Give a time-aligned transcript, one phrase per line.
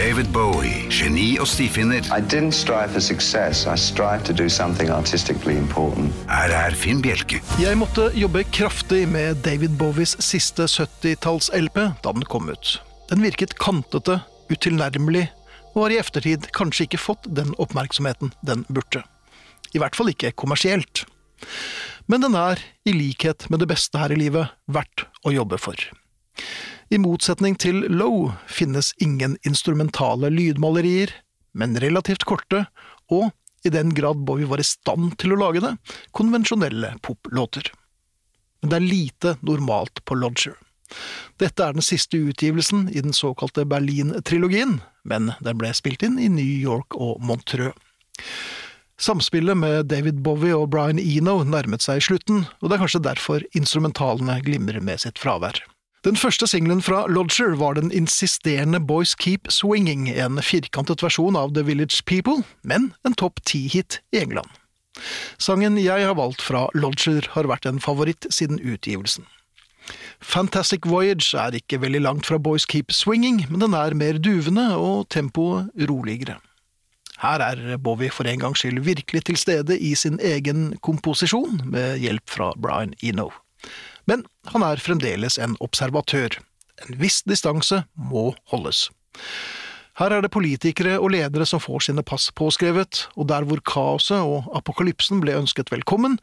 [0.00, 2.00] David Bowie, geni og stifinner.
[2.08, 3.66] I didn't strive for success.
[3.68, 6.14] I strived to do something artistically important.
[6.30, 7.42] Her er Finn Bjelke.
[7.60, 12.78] Jeg måtte jobbe kraftig med David Bowies siste 70-talls-LP da den kom ut.
[13.12, 15.26] Den virket kantete, utilnærmelig,
[15.74, 19.04] og har i eftertid kanskje ikke fått den oppmerksomheten den burde.
[19.76, 21.04] I hvert fall ikke kommersielt.
[22.08, 22.56] Men den er,
[22.88, 25.76] i likhet med det beste her i livet, verdt å jobbe for.
[26.90, 31.12] I motsetning til Low finnes ingen instrumentale lydmalerier,
[31.54, 32.64] men relativt korte,
[33.10, 33.30] og,
[33.62, 35.76] i den grad Bowie var i stand til å lage det,
[36.16, 37.70] konvensjonelle poplåter.
[38.60, 40.56] Men det er lite normalt på Lodger.
[41.38, 46.26] Dette er den siste utgivelsen i den såkalte Berlin-trilogien, men den ble spilt inn i
[46.32, 47.76] New York og Montreux.
[49.00, 53.46] Samspillet med David Bowie og Brian Eno nærmet seg slutten, og det er kanskje derfor
[53.56, 55.62] instrumentalene glimrer med sitt fravær.
[56.00, 61.52] Den første singelen fra Lodger var den insisterende Boys Keep Swinging, en firkantet versjon av
[61.52, 64.48] The Village People, men en topp ti-hit i England.
[65.36, 69.28] Sangen jeg har valgt fra Lodger har vært en favoritt siden utgivelsen.
[70.24, 74.70] Fantastic Voyage er ikke veldig langt fra Boys Keep Swinging, men den er mer duvende
[74.80, 76.38] og tempoet roligere.
[77.20, 82.00] Her er Bowie for en gangs skyld virkelig til stede i sin egen komposisjon, med
[82.00, 83.28] hjelp fra Brian Eno.
[84.10, 86.40] Men han er fremdeles en observatør.
[86.82, 88.88] En viss distanse må holdes.
[90.00, 94.16] Her er det politikere og ledere som får sine pass påskrevet, og der hvor kaoset
[94.18, 96.16] og apokalypsen ble ønsket velkommen,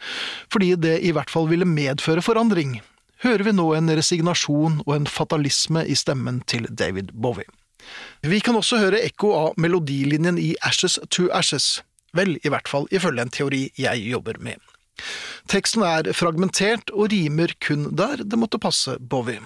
[0.52, 2.80] fordi det i hvert fall ville medføre forandring,
[3.22, 7.46] hører vi nå en resignasjon og en fatalisme i stemmen til David Bowie.
[8.26, 11.84] Vi kan også høre ekko av melodilinjen i Ashes to Ashes,
[12.18, 14.58] vel, i hvert fall ifølge en teori jeg jobber med.
[15.52, 19.42] Teksten er fragmentert og rimer kun der det måtte passe Bowie.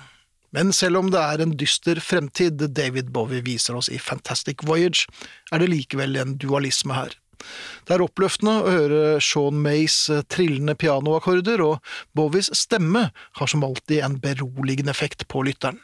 [0.52, 5.08] Men selv om det er en dyster fremtid David Bowie viser oss i Fantastic Voyage,
[5.52, 7.16] er det likevel en dualisme her.
[7.88, 11.80] Det er oppløftende å høre Sean Mays trillende pianoakkorder, og
[12.18, 13.08] Bowies stemme
[13.40, 15.80] har som alltid en beroligende effekt på lytteren.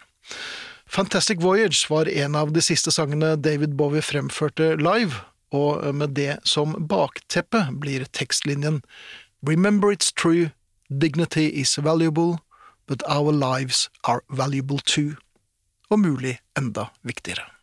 [0.88, 5.24] Fantastic Voyage var en av de siste sangene David Bowie fremførte live,
[5.56, 8.82] og med det som bakteppe blir tekstlinjen
[9.48, 10.52] Remember it's true,
[10.90, 12.40] dignity is valuable,
[12.86, 15.16] but our lives are valuable too,
[15.90, 17.57] og mulig enda viktigere.